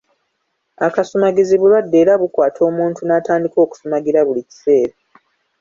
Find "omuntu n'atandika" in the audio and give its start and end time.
2.69-3.57